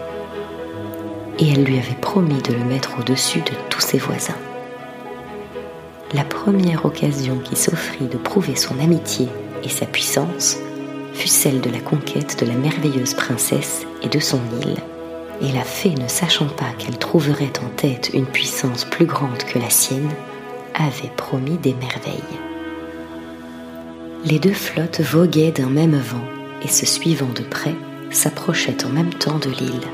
et 1.38 1.52
elle 1.52 1.64
lui 1.64 1.76
avait 1.76 2.00
promis 2.00 2.40
de 2.40 2.54
le 2.54 2.64
mettre 2.64 2.98
au-dessus 2.98 3.40
de 3.40 3.52
tous 3.68 3.82
ses 3.82 3.98
voisins. 3.98 4.38
La 6.14 6.24
première 6.24 6.86
occasion 6.86 7.36
qui 7.44 7.56
s'offrit 7.56 8.06
de 8.06 8.16
prouver 8.16 8.56
son 8.56 8.80
amitié 8.80 9.28
et 9.62 9.68
sa 9.68 9.84
puissance 9.84 10.56
fut 11.12 11.28
celle 11.28 11.60
de 11.60 11.70
la 11.70 11.80
conquête 11.80 12.38
de 12.40 12.46
la 12.46 12.54
merveilleuse 12.54 13.14
princesse 13.14 13.86
et 14.02 14.08
de 14.08 14.18
son 14.18 14.40
île, 14.62 14.76
et 15.42 15.52
la 15.52 15.64
fée 15.64 15.94
ne 15.94 16.08
sachant 16.08 16.48
pas 16.48 16.72
qu'elle 16.78 16.98
trouverait 16.98 17.52
en 17.64 17.68
tête 17.76 18.10
une 18.12 18.26
puissance 18.26 18.84
plus 18.84 19.06
grande 19.06 19.42
que 19.44 19.58
la 19.58 19.70
sienne, 19.70 20.10
avait 20.74 21.12
promis 21.16 21.58
des 21.58 21.74
merveilles. 21.74 22.38
Les 24.24 24.38
deux 24.38 24.52
flottes 24.52 25.00
voguaient 25.00 25.52
d'un 25.52 25.68
même 25.68 25.96
vent 25.96 26.24
et 26.62 26.68
se 26.68 26.86
suivant 26.86 27.32
de 27.34 27.42
près, 27.42 27.74
s'approchaient 28.10 28.84
en 28.84 28.90
même 28.90 29.12
temps 29.14 29.38
de 29.38 29.50
l'île. 29.50 29.88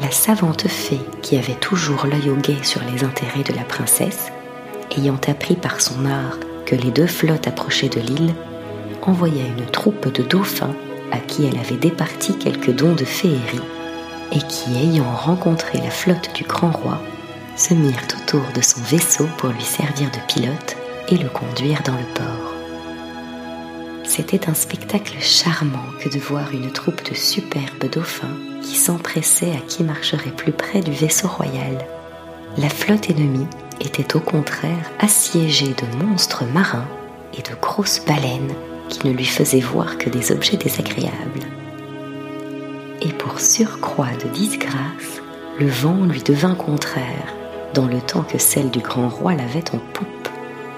La 0.00 0.10
savante 0.10 0.66
fée, 0.66 1.00
qui 1.22 1.36
avait 1.36 1.54
toujours 1.54 2.06
l'œil 2.06 2.30
au 2.30 2.34
guet 2.34 2.62
sur 2.62 2.80
les 2.82 3.04
intérêts 3.04 3.44
de 3.44 3.54
la 3.54 3.62
princesse, 3.62 4.32
ayant 4.96 5.20
appris 5.28 5.54
par 5.54 5.80
son 5.80 6.04
art 6.04 6.38
que 6.66 6.74
les 6.74 6.90
deux 6.90 7.06
flottes 7.06 7.46
approchaient 7.46 7.88
de 7.88 8.00
l'île, 8.00 8.34
envoya 9.08 9.44
une 9.46 9.66
troupe 9.66 10.12
de 10.12 10.22
dauphins 10.22 10.74
à 11.12 11.18
qui 11.18 11.46
elle 11.46 11.58
avait 11.58 11.76
départi 11.76 12.36
quelques 12.36 12.74
dons 12.74 12.94
de 12.94 13.04
féerie, 13.04 13.60
et 14.32 14.38
qui, 14.38 14.74
ayant 14.76 15.12
rencontré 15.14 15.78
la 15.78 15.90
flotte 15.90 16.34
du 16.34 16.44
grand 16.44 16.70
roi, 16.70 17.00
se 17.56 17.74
mirent 17.74 18.08
autour 18.20 18.42
de 18.54 18.60
son 18.60 18.80
vaisseau 18.82 19.28
pour 19.38 19.50
lui 19.50 19.62
servir 19.62 20.10
de 20.10 20.32
pilote 20.32 20.76
et 21.08 21.16
le 21.16 21.28
conduire 21.28 21.82
dans 21.84 21.92
le 21.92 22.14
port. 22.14 22.54
C'était 24.02 24.48
un 24.48 24.54
spectacle 24.54 25.16
charmant 25.20 25.84
que 26.00 26.08
de 26.08 26.18
voir 26.18 26.52
une 26.52 26.72
troupe 26.72 27.08
de 27.08 27.14
superbes 27.14 27.90
dauphins 27.90 28.36
qui 28.62 28.76
s'empressaient 28.76 29.52
à 29.52 29.60
qui 29.66 29.82
marcherait 29.82 30.30
plus 30.30 30.52
près 30.52 30.80
du 30.80 30.92
vaisseau 30.92 31.28
royal. 31.28 31.86
La 32.56 32.68
flotte 32.68 33.10
ennemie 33.10 33.46
était 33.80 34.16
au 34.16 34.20
contraire 34.20 34.90
assiégée 34.98 35.74
de 35.74 36.04
monstres 36.04 36.44
marins 36.44 36.88
et 37.36 37.42
de 37.42 37.54
grosses 37.60 38.04
baleines 38.04 38.54
qui 38.88 39.06
ne 39.06 39.12
lui 39.12 39.24
faisaient 39.24 39.60
voir 39.60 39.98
que 39.98 40.10
des 40.10 40.32
objets 40.32 40.56
désagréables. 40.56 41.46
Et 43.02 43.12
pour 43.12 43.40
surcroît 43.40 44.14
de 44.22 44.28
disgrâce, 44.28 45.20
le 45.58 45.68
vent 45.68 46.04
lui 46.04 46.22
devint 46.22 46.54
contraire 46.54 47.34
dans 47.74 47.86
le 47.86 48.00
temps 48.00 48.22
que 48.22 48.38
celle 48.38 48.70
du 48.70 48.80
grand 48.80 49.08
roi 49.08 49.34
l'avait 49.34 49.74
en 49.74 49.78
poupe 49.92 50.28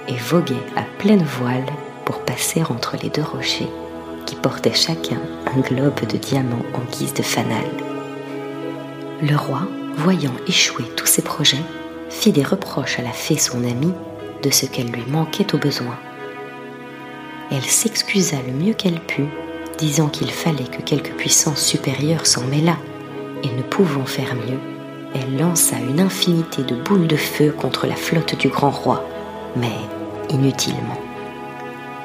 et 0.08 0.16
voguait 0.16 0.54
à 0.76 0.82
pleine 0.98 1.24
voile 1.24 1.66
pour 2.04 2.20
passer 2.20 2.62
entre 2.62 2.96
les 3.02 3.10
deux 3.10 3.22
rochers 3.22 3.70
qui 4.26 4.34
portaient 4.34 4.74
chacun 4.74 5.20
un 5.46 5.60
globe 5.60 6.04
de 6.08 6.16
diamants 6.16 6.64
en 6.74 6.96
guise 6.96 7.14
de 7.14 7.22
fanal. 7.22 7.64
Le 9.22 9.36
roi, 9.36 9.62
voyant 9.96 10.34
échouer 10.46 10.84
tous 10.96 11.06
ses 11.06 11.22
projets, 11.22 11.62
fit 12.10 12.32
des 12.32 12.42
reproches 12.42 12.98
à 12.98 13.02
la 13.02 13.12
fée 13.12 13.38
son 13.38 13.64
amie 13.64 13.94
de 14.42 14.50
ce 14.50 14.66
qu'elle 14.66 14.90
lui 14.90 15.04
manquait 15.08 15.54
au 15.54 15.58
besoin. 15.58 15.96
Elle 17.50 17.64
s'excusa 17.64 18.36
le 18.46 18.52
mieux 18.52 18.74
qu'elle 18.74 19.00
put, 19.00 19.28
disant 19.78 20.08
qu'il 20.08 20.30
fallait 20.30 20.64
que 20.64 20.82
quelque 20.82 21.12
puissance 21.12 21.60
supérieure 21.60 22.26
s'en 22.26 22.44
mêlât, 22.46 22.78
et 23.42 23.48
ne 23.48 23.62
pouvant 23.62 24.06
faire 24.06 24.34
mieux, 24.34 24.58
elle 25.14 25.38
lança 25.38 25.76
une 25.78 26.00
infinité 26.00 26.62
de 26.62 26.74
boules 26.74 27.06
de 27.06 27.16
feu 27.16 27.52
contre 27.52 27.86
la 27.86 27.94
flotte 27.94 28.36
du 28.36 28.48
grand 28.48 28.70
roi, 28.70 29.06
mais 29.54 29.76
inutilement. 30.30 30.98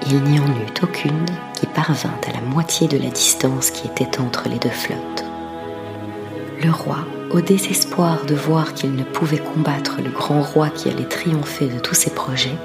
Il 0.07 0.21
n'y 0.23 0.39
en 0.39 0.47
eut 0.47 0.83
aucune 0.83 1.25
qui 1.53 1.65
parvint 1.67 2.19
à 2.27 2.33
la 2.33 2.41
moitié 2.41 2.87
de 2.87 2.97
la 2.97 3.09
distance 3.09 3.71
qui 3.71 3.87
était 3.87 4.19
entre 4.19 4.49
les 4.49 4.57
deux 4.57 4.69
flottes. 4.69 5.25
Le 6.63 6.71
roi, 6.71 6.99
au 7.31 7.41
désespoir 7.41 8.25
de 8.25 8.35
voir 8.35 8.73
qu'il 8.73 8.93
ne 8.93 9.03
pouvait 9.03 9.39
combattre 9.39 9.97
le 10.03 10.11
grand 10.11 10.41
roi 10.41 10.69
qui 10.69 10.89
allait 10.89 11.05
triompher 11.05 11.67
de 11.67 11.79
tous 11.79 11.95
ses 11.95 12.11
projets, 12.11 12.57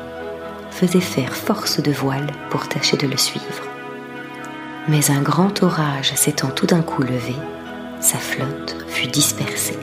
faisait 0.76 1.00
faire 1.00 1.34
force 1.34 1.80
de 1.80 1.90
voile 1.90 2.26
pour 2.50 2.68
tâcher 2.68 2.98
de 2.98 3.06
le 3.06 3.16
suivre. 3.16 3.64
Mais 4.88 5.10
un 5.10 5.22
grand 5.22 5.62
orage 5.62 6.12
s'étant 6.14 6.50
tout 6.50 6.66
d'un 6.66 6.82
coup 6.82 7.02
levé, 7.02 7.34
sa 8.00 8.18
flotte 8.18 8.76
fut 8.86 9.06
dispersée. 9.06 9.78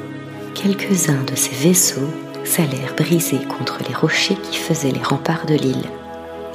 Quelques-uns 0.53 1.23
de 1.23 1.35
ses 1.35 1.55
vaisseaux 1.55 2.13
s'allèrent 2.45 2.95
briser 2.95 3.39
contre 3.39 3.79
les 3.87 3.95
rochers 3.95 4.37
qui 4.43 4.57
faisaient 4.57 4.91
les 4.91 5.01
remparts 5.01 5.47
de 5.47 5.55
l'île, 5.55 5.89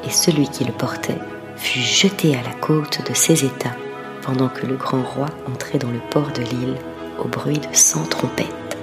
et 0.06 0.10
celui 0.10 0.48
qui 0.48 0.64
le 0.64 0.72
portait 0.72 1.18
fut 1.56 1.80
jeté 1.80 2.36
à 2.36 2.42
la 2.42 2.54
côte 2.54 3.00
de 3.08 3.14
ses 3.14 3.44
états 3.44 3.76
pendant 4.22 4.48
que 4.48 4.66
le 4.66 4.76
grand 4.76 5.02
roi 5.02 5.26
entrait 5.50 5.78
dans 5.78 5.90
le 5.90 6.00
port 6.10 6.30
de 6.30 6.42
l'île 6.42 6.76
au 7.18 7.26
bruit 7.26 7.58
de 7.58 7.74
cent 7.74 8.04
trompettes. 8.04 8.78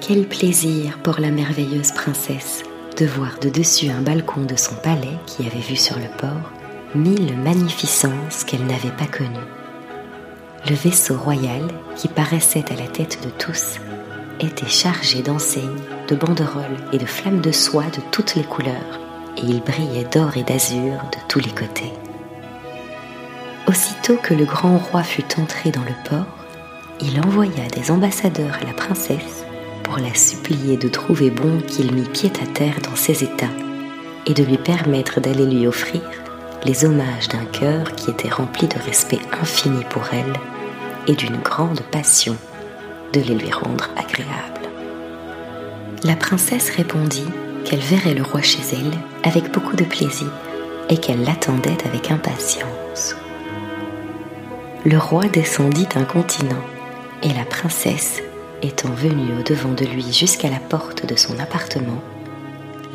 Quel 0.00 0.28
plaisir 0.28 0.98
pour 1.02 1.18
la 1.18 1.32
merveilleuse 1.32 1.90
princesse 1.90 2.62
de 2.96 3.04
voir 3.04 3.38
de 3.40 3.50
dessus 3.50 3.90
un 3.90 4.00
balcon 4.00 4.42
de 4.42 4.56
son 4.56 4.74
palais 4.76 5.18
qui 5.26 5.46
avait 5.46 5.60
vu 5.60 5.76
sur 5.76 5.96
le 5.96 6.08
port 6.16 6.52
mille 6.94 7.36
magnificences 7.36 8.44
qu'elle 8.44 8.64
n'avait 8.64 8.96
pas 8.96 9.06
connues. 9.06 9.36
Le 10.68 10.74
vaisseau 10.74 11.16
royal, 11.16 11.62
qui 11.94 12.08
paraissait 12.08 12.64
à 12.72 12.76
la 12.76 12.88
tête 12.88 13.18
de 13.22 13.28
tous, 13.28 13.80
était 14.40 14.68
chargé 14.68 15.22
d'enseignes, 15.22 15.82
de 16.08 16.16
banderoles 16.16 16.76
et 16.92 16.98
de 16.98 17.04
flammes 17.04 17.42
de 17.42 17.52
soie 17.52 17.84
de 17.84 18.00
toutes 18.12 18.34
les 18.34 18.44
couleurs, 18.44 19.00
et 19.36 19.42
il 19.42 19.60
brillait 19.60 20.08
d'or 20.10 20.36
et 20.36 20.42
d'azur 20.42 20.94
de 21.12 21.18
tous 21.28 21.40
les 21.40 21.52
côtés. 21.52 21.92
Aussitôt 23.68 24.16
que 24.16 24.32
le 24.32 24.46
grand 24.46 24.78
roi 24.78 25.02
fut 25.02 25.38
entré 25.38 25.70
dans 25.70 25.84
le 25.84 26.08
port, 26.08 26.46
il 27.00 27.20
envoya 27.20 27.66
des 27.74 27.90
ambassadeurs 27.90 28.56
à 28.62 28.64
la 28.64 28.72
princesse 28.72 29.35
pour 29.86 29.98
la 29.98 30.14
supplier 30.14 30.76
de 30.76 30.88
trouver 30.88 31.30
bon 31.30 31.60
qu'il 31.60 31.94
mit 31.94 32.08
pied 32.08 32.32
à 32.42 32.46
terre 32.46 32.80
dans 32.82 32.96
ses 32.96 33.22
états 33.22 33.54
et 34.26 34.34
de 34.34 34.42
lui 34.42 34.58
permettre 34.58 35.20
d'aller 35.20 35.46
lui 35.46 35.64
offrir 35.68 36.02
les 36.64 36.84
hommages 36.84 37.28
d'un 37.28 37.44
cœur 37.44 37.94
qui 37.94 38.10
était 38.10 38.28
rempli 38.28 38.66
de 38.66 38.78
respect 38.84 39.20
infini 39.40 39.84
pour 39.88 40.02
elle 40.12 40.32
et 41.06 41.14
d'une 41.14 41.36
grande 41.36 41.82
passion 41.92 42.36
de 43.12 43.20
les 43.20 43.36
lui 43.36 43.52
rendre 43.52 43.88
agréables. 43.96 44.68
La 46.02 46.16
princesse 46.16 46.70
répondit 46.70 47.28
qu'elle 47.64 47.78
verrait 47.78 48.14
le 48.14 48.24
roi 48.24 48.42
chez 48.42 48.62
elle 48.72 48.90
avec 49.22 49.52
beaucoup 49.52 49.76
de 49.76 49.84
plaisir 49.84 50.32
et 50.90 50.98
qu'elle 50.98 51.22
l'attendait 51.22 51.78
avec 51.84 52.10
impatience. 52.10 53.14
Le 54.84 54.98
roi 54.98 55.26
descendit 55.28 55.88
un 55.94 56.04
continent 56.04 56.64
et 57.22 57.32
la 57.32 57.44
princesse, 57.44 58.20
étant 58.62 58.90
venue 58.90 59.38
au-devant 59.38 59.72
de 59.72 59.84
lui 59.84 60.12
jusqu'à 60.12 60.50
la 60.50 60.58
porte 60.58 61.06
de 61.06 61.16
son 61.16 61.38
appartement, 61.38 62.02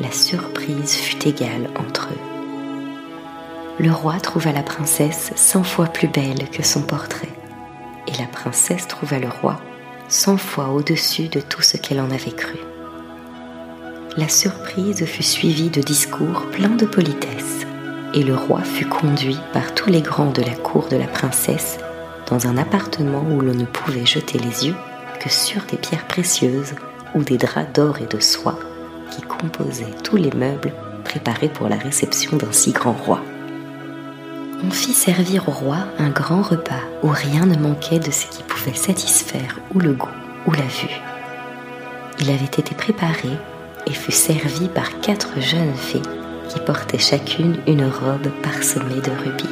la 0.00 0.10
surprise 0.10 0.94
fut 0.94 1.28
égale 1.28 1.70
entre 1.78 2.08
eux. 2.12 3.82
Le 3.84 3.90
roi 3.92 4.20
trouva 4.20 4.52
la 4.52 4.62
princesse 4.62 5.32
cent 5.36 5.62
fois 5.62 5.86
plus 5.86 6.08
belle 6.08 6.48
que 6.50 6.62
son 6.62 6.82
portrait 6.82 7.28
et 8.06 8.18
la 8.18 8.26
princesse 8.26 8.86
trouva 8.88 9.18
le 9.18 9.28
roi 9.28 9.60
cent 10.08 10.36
fois 10.36 10.68
au-dessus 10.68 11.28
de 11.28 11.40
tout 11.40 11.62
ce 11.62 11.76
qu'elle 11.76 12.00
en 12.00 12.10
avait 12.10 12.32
cru. 12.32 12.58
La 14.16 14.28
surprise 14.28 15.04
fut 15.06 15.22
suivie 15.22 15.70
de 15.70 15.80
discours 15.80 16.46
pleins 16.52 16.76
de 16.76 16.84
politesse, 16.84 17.66
et 18.12 18.22
le 18.22 18.36
roi 18.36 18.60
fut 18.62 18.84
conduit 18.84 19.38
par 19.54 19.74
tous 19.74 19.88
les 19.88 20.02
grands 20.02 20.30
de 20.30 20.42
la 20.42 20.54
cour 20.54 20.88
de 20.88 20.96
la 20.96 21.06
princesse 21.06 21.78
dans 22.28 22.46
un 22.46 22.58
appartement 22.58 23.24
où 23.30 23.40
l'on 23.40 23.54
ne 23.54 23.64
pouvait 23.64 24.04
jeter 24.04 24.38
les 24.38 24.66
yeux 24.66 24.76
que 25.22 25.30
sur 25.30 25.62
des 25.70 25.76
pierres 25.76 26.06
précieuses 26.06 26.74
ou 27.14 27.22
des 27.22 27.38
draps 27.38 27.72
d'or 27.72 27.98
et 28.00 28.06
de 28.06 28.20
soie 28.20 28.58
qui 29.10 29.22
composaient 29.22 29.94
tous 30.02 30.16
les 30.16 30.32
meubles 30.32 30.72
préparés 31.04 31.48
pour 31.48 31.68
la 31.68 31.76
réception 31.76 32.36
d'un 32.36 32.52
si 32.52 32.72
grand 32.72 32.92
roi 32.92 33.20
on 34.64 34.70
fit 34.70 34.92
servir 34.92 35.48
au 35.48 35.52
roi 35.52 35.78
un 35.98 36.10
grand 36.10 36.42
repas 36.42 36.82
où 37.02 37.08
rien 37.08 37.46
ne 37.46 37.56
manquait 37.56 37.98
de 37.98 38.10
ce 38.10 38.26
qui 38.26 38.42
pouvait 38.44 38.74
satisfaire 38.76 39.58
ou 39.74 39.80
le 39.80 39.92
goût 39.92 40.08
ou 40.46 40.52
la 40.52 40.62
vue. 40.62 41.00
Il 42.20 42.30
avait 42.30 42.44
été 42.44 42.74
préparé 42.74 43.30
et 43.86 43.92
fut 43.92 44.12
servi 44.12 44.68
par 44.68 45.00
quatre 45.00 45.40
jeunes 45.40 45.74
fées 45.74 46.02
qui 46.48 46.60
portaient 46.60 46.98
chacune 46.98 47.56
une 47.66 47.84
robe 47.84 48.28
parsemée 48.42 49.00
de 49.00 49.10
rubis. 49.10 49.48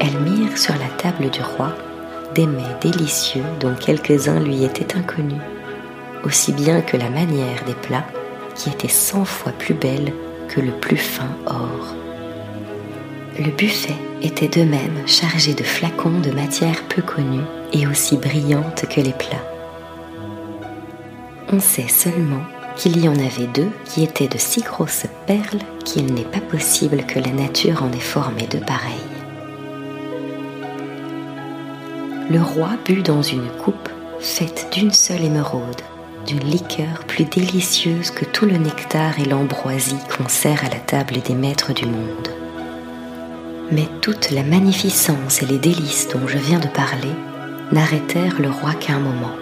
Elles 0.00 0.20
mirent 0.20 0.56
sur 0.56 0.74
la 0.74 0.88
table 0.96 1.28
du 1.28 1.42
roi 1.42 1.74
des 2.34 2.46
mets 2.46 2.62
délicieux 2.80 3.44
dont 3.60 3.74
quelques-uns 3.74 4.40
lui 4.40 4.64
étaient 4.64 4.96
inconnus, 4.96 5.40
aussi 6.24 6.52
bien 6.52 6.80
que 6.80 6.96
la 6.96 7.10
manière 7.10 7.64
des 7.66 7.74
plats 7.74 8.06
qui 8.54 8.70
étaient 8.70 8.88
cent 8.88 9.24
fois 9.24 9.52
plus 9.52 9.74
belle 9.74 10.12
que 10.48 10.60
le 10.60 10.72
plus 10.72 10.96
fin 10.96 11.36
or. 11.46 11.94
Le 13.38 13.50
buffet 13.50 13.96
était 14.22 14.48
de 14.48 14.64
même 14.64 15.06
chargé 15.06 15.54
de 15.54 15.64
flacons 15.64 16.20
de 16.20 16.30
matière 16.30 16.82
peu 16.88 17.02
connue 17.02 17.44
et 17.72 17.86
aussi 17.86 18.16
brillante 18.16 18.86
que 18.88 19.00
les 19.00 19.12
plats. 19.12 19.44
On 21.52 21.60
sait 21.60 21.88
seulement 21.88 22.42
qu'il 22.76 23.02
y 23.02 23.08
en 23.08 23.14
avait 23.14 23.48
deux 23.52 23.70
qui 23.84 24.02
étaient 24.02 24.28
de 24.28 24.38
si 24.38 24.60
grosses 24.62 25.06
perles 25.26 25.62
qu'il 25.84 26.12
n'est 26.12 26.22
pas 26.22 26.40
possible 26.40 27.04
que 27.06 27.18
la 27.18 27.30
nature 27.30 27.82
en 27.82 27.92
ait 27.92 28.00
formé 28.00 28.46
de 28.46 28.58
pareilles. 28.58 29.13
Le 32.30 32.40
roi 32.40 32.70
but 32.86 33.04
dans 33.04 33.20
une 33.20 33.48
coupe 33.62 33.90
faite 34.18 34.68
d'une 34.72 34.92
seule 34.92 35.24
émeraude, 35.24 35.82
d'une 36.26 36.40
liqueur 36.40 37.04
plus 37.06 37.26
délicieuse 37.26 38.10
que 38.10 38.24
tout 38.24 38.46
le 38.46 38.56
nectar 38.56 39.20
et 39.20 39.26
l'ambroisie 39.26 39.98
qu'on 40.08 40.26
sert 40.26 40.64
à 40.64 40.70
la 40.70 40.80
table 40.80 41.20
des 41.20 41.34
maîtres 41.34 41.74
du 41.74 41.84
monde. 41.84 42.28
Mais 43.70 43.86
toute 44.00 44.30
la 44.30 44.42
magnificence 44.42 45.42
et 45.42 45.46
les 45.46 45.58
délices 45.58 46.08
dont 46.08 46.26
je 46.26 46.38
viens 46.38 46.60
de 46.60 46.66
parler 46.68 47.12
n'arrêtèrent 47.72 48.40
le 48.40 48.50
roi 48.50 48.72
qu'un 48.72 49.00
moment. 49.00 49.34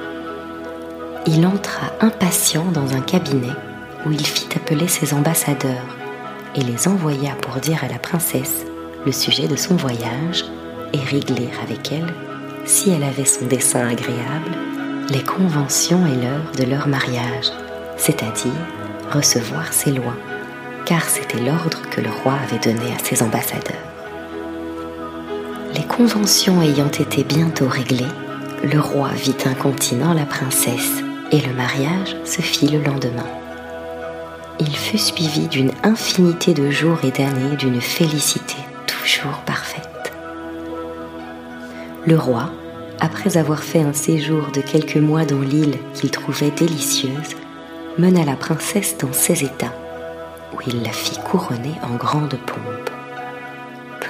Il 1.27 1.47
entra 1.47 1.93
impatient 2.01 2.67
dans 2.73 2.97
un 2.97 3.01
cabinet 3.01 3.55
où 4.05 4.11
il 4.11 4.27
fit 4.27 4.49
appeler 4.57 4.89
ses 4.89 5.15
ambassadeurs 5.15 5.97
et 6.57 6.63
les 6.63 6.89
envoya 6.89 7.37
pour 7.37 7.61
dire 7.61 7.85
à 7.85 7.89
la 7.89 8.01
princesse 8.01 8.67
le 9.07 9.13
sujet 9.13 9.47
de 9.47 9.57
son 9.57 9.77
voyage 9.77 10.45
et 10.93 10.99
régler 10.99 11.49
avec 11.63 11.93
elle, 11.93 12.13
si 12.65 12.91
elle 12.91 13.05
avait 13.05 13.25
son 13.25 13.47
dessein 13.47 13.89
agréable, 13.89 14.51
les 15.11 15.23
conventions 15.23 16.07
et 16.07 16.17
l'heure 16.17 16.53
de 16.57 16.65
leur 16.65 16.89
mariage, 16.89 17.51
c'est-à-dire 17.97 18.53
recevoir 19.13 19.73
ses 19.73 19.93
lois, 19.93 20.17
car 20.87 21.03
c'était 21.05 21.41
l'ordre 21.41 21.81
que 21.91 22.01
le 22.01 22.11
roi 22.11 22.35
avait 22.45 22.59
donné 22.59 22.93
à 22.93 23.05
ses 23.05 23.23
ambassadeurs. 23.23 23.77
Les 25.75 25.85
conventions 25.85 26.63
ayant 26.63 26.89
été 26.91 27.25
bientôt 27.25 27.69
réglées, 27.69 28.05
le 28.63 28.81
roi 28.81 29.09
vit 29.09 29.37
incontinent 29.45 30.15
la 30.15 30.27
princesse 30.27 31.03
et 31.31 31.41
le 31.41 31.53
mariage 31.55 32.17
se 32.25 32.43
fit 32.43 32.69
le 32.69 32.83
lendemain. 32.83 33.27
Il 34.61 34.77
fut 34.77 34.99
suivi 34.99 35.49
d'une 35.49 35.73
infinité 35.83 36.55
de 36.55 36.71
jours 36.71 36.99
et 37.03 37.11
d'années 37.11 37.57
d'une 37.57 37.81
félicité 37.81 38.57
toujours 38.87 39.39
parfaite. 39.47 39.92
Le 42.07 42.17
roi, 42.17 42.51
après 43.01 43.37
avoir 43.37 43.63
fait 43.63 43.83
un 43.83 43.93
séjour 43.93 44.51
de 44.53 44.61
quelques 44.61 44.97
mois 44.97 45.25
dans 45.25 45.41
l'île 45.41 45.77
qu'il 45.95 46.11
trouvait 46.11 46.51
délicieuse, 46.51 47.37
mena 47.99 48.25
la 48.25 48.37
princesse 48.37 48.97
dans 48.99 49.13
ses 49.13 49.45
états, 49.45 49.75
où 50.55 50.61
il 50.67 50.83
la 50.83 50.93
fit 50.93 51.19
couronner 51.25 51.75
en 51.83 51.97
grande 51.97 52.37
pompe 52.47 52.93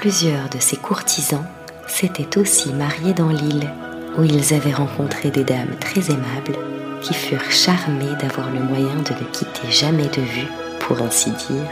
plusieurs 0.03 0.49
de 0.49 0.59
ses 0.59 0.79
courtisans 0.79 1.45
s'étaient 1.87 2.37
aussi 2.37 2.73
mariés 2.73 3.15
dans 3.15 3.29
l'île, 3.29 3.71
où 4.19 4.25
ils 4.25 4.53
avaient 4.53 4.73
rencontré 4.73 5.31
des 5.31 5.45
dames 5.45 5.77
très 5.79 6.11
aimables 6.11 6.59
qui 7.01 7.15
furent 7.15 7.53
charmées 7.53 8.17
d'avoir 8.21 8.51
le 8.51 8.59
moyen 8.59 8.97
de 8.97 9.13
ne 9.13 9.31
quitter 9.31 9.71
jamais 9.71 10.09
de 10.09 10.21
vue, 10.23 10.49
pour 10.81 11.01
ainsi 11.01 11.31
dire, 11.31 11.63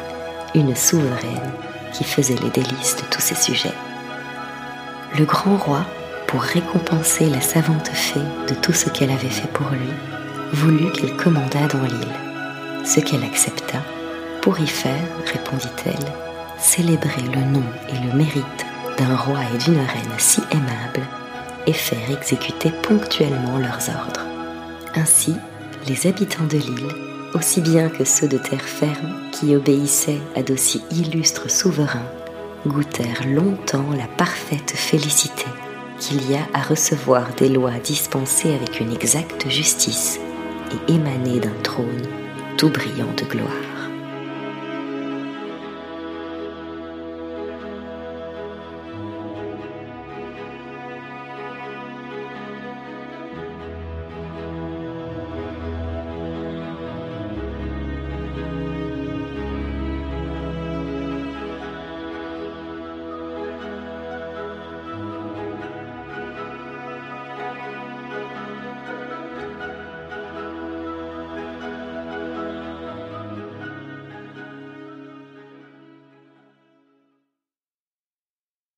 une 0.54 0.76
souveraine 0.76 1.50
qui 1.92 2.04
faisait 2.04 2.36
les 2.36 2.50
délices 2.50 2.94
de 2.98 3.02
tous 3.10 3.20
ses 3.20 3.34
sujets. 3.34 3.74
Le 5.18 5.24
grand 5.24 5.56
roi, 5.56 5.84
pour 6.30 6.42
récompenser 6.42 7.28
la 7.28 7.40
savante 7.40 7.88
fée 7.88 8.20
de 8.48 8.54
tout 8.54 8.72
ce 8.72 8.88
qu'elle 8.88 9.10
avait 9.10 9.28
fait 9.28 9.48
pour 9.48 9.68
lui, 9.70 9.90
voulut 10.52 10.92
qu'il 10.92 11.16
commandât 11.16 11.66
dans 11.72 11.82
l'île, 11.82 12.84
ce 12.84 13.00
qu'elle 13.00 13.24
accepta. 13.24 13.78
Pour 14.40 14.60
y 14.60 14.66
faire, 14.68 15.02
répondit-elle, 15.26 16.06
célébrer 16.56 17.22
le 17.34 17.40
nom 17.52 17.64
et 17.88 18.06
le 18.06 18.16
mérite 18.16 18.64
d'un 18.96 19.16
roi 19.16 19.40
et 19.52 19.58
d'une 19.58 19.80
reine 19.80 20.18
si 20.18 20.40
aimables 20.52 21.04
et 21.66 21.72
faire 21.72 22.10
exécuter 22.12 22.70
ponctuellement 22.70 23.58
leurs 23.58 23.88
ordres. 23.88 24.24
Ainsi, 24.94 25.34
les 25.88 26.06
habitants 26.06 26.46
de 26.46 26.58
l'île, 26.58 26.94
aussi 27.34 27.60
bien 27.60 27.88
que 27.88 28.04
ceux 28.04 28.28
de 28.28 28.38
terre 28.38 28.62
ferme 28.62 29.14
qui 29.32 29.56
obéissaient 29.56 30.22
à 30.36 30.44
d'aussi 30.44 30.80
illustres 30.92 31.50
souverains, 31.50 32.06
goûtèrent 32.68 33.26
longtemps 33.26 33.90
la 33.98 34.06
parfaite 34.06 34.74
félicité 34.76 35.46
qu'il 36.00 36.30
y 36.30 36.34
a 36.34 36.48
à 36.54 36.62
recevoir 36.62 37.34
des 37.34 37.48
lois 37.48 37.78
dispensées 37.84 38.54
avec 38.54 38.80
une 38.80 38.92
exacte 38.92 39.48
justice 39.48 40.18
et 40.72 40.94
émanées 40.94 41.40
d'un 41.40 41.62
trône 41.62 42.02
tout 42.56 42.70
brillant 42.70 43.12
de 43.16 43.24
gloire. 43.24 43.69